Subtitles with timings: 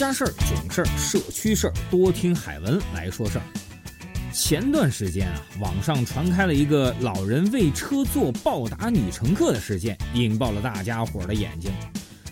[0.00, 3.44] 家事儿、囧事儿、社区事儿，多听海文来说事儿。
[4.32, 11.70] 前段时间啊，网上传开了一个老人为车座暴打女乘客的事件，引爆了大家伙儿的眼睛。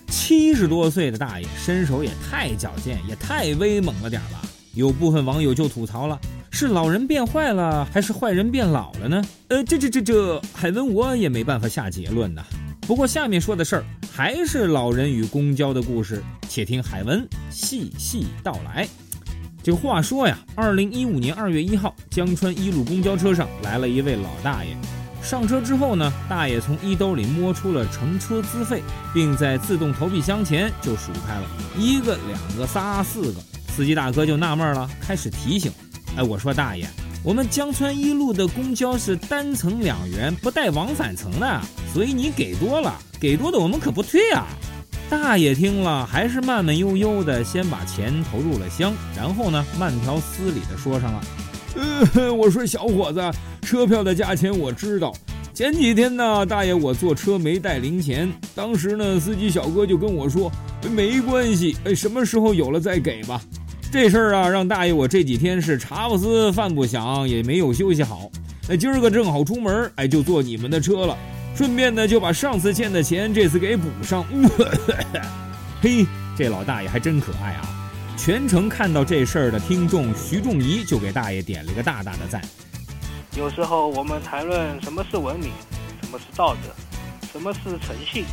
[0.07, 4.41] 七十多岁的大爷身手也太矫健，也太威猛了点吧？
[4.73, 6.19] 有部分网友就吐槽了：
[6.51, 9.23] 是老人变坏了，还是坏人变老了呢？
[9.49, 12.43] 呃，这这这这，海文我也没办法下结论呐。
[12.89, 18.89] 不过下面说的事儿还是老人与公交的故事，且听海文细细道来。
[19.63, 24.75] 这话说呀，二零一五年二月一号，江川一路公交车上来了一位老大爷。
[25.23, 28.83] 上车之后呢，大爷从衣兜里摸出了乘车资费，
[29.13, 31.47] 并在自动投币箱前就数开了
[31.77, 33.41] 一个、两个、仨、四个。
[33.77, 35.71] 司机大哥就纳闷了，开始提醒
[36.17, 36.89] ：“哎，我说大爷，
[37.25, 41.61] 我们江川一路的公交是单层两元，不带往返层的，
[41.93, 44.47] 所以你给多了，给多的我们可不退啊。”
[45.11, 51.25] 大爷听了，还是慢慢悠悠的先把钱投入了箱，然后呢，慢条斯理的说上了
[52.15, 53.21] ：“呃，我说小伙子，
[53.63, 55.13] 车票的价钱我知道。
[55.53, 60.53] 前几天呢，大爷我坐车没带零钱，当时呢，司机小哥就跟我说，
[60.91, 63.41] 没关系，哎，什么时候有了再给吧。
[63.91, 68.31] 这事儿啊，让大爷我这几天是茶不思饭不想，也没有休息好。
[68.69, 71.17] 那今儿个正好出门，哎，就坐你们的车了。”
[71.57, 74.25] 顺便呢，就把上次欠的钱这次给补上。
[75.83, 77.69] 嘿，这老大爷还真可爱啊！
[78.17, 82.41] 全程看到这事儿的听众徐仲仪就给大爷点了个大大的赞。
[83.37, 85.51] 有时候我们谈论什么是文明，
[86.03, 86.73] 什么是道德，
[87.33, 88.25] 什么是诚信，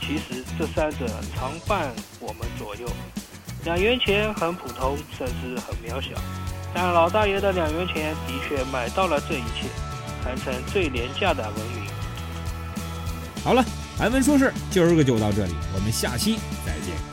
[0.00, 2.86] 其实这三者常伴我们左右。
[3.64, 6.20] 两元钱很普通，甚至很渺小，
[6.74, 9.68] 但老大爷的两元钱的确买到了这一切，
[10.24, 11.84] 堪称最廉价的文明。
[13.44, 13.64] 好了，
[13.96, 17.11] 韩文说事今儿个就到这里，我们下期再见。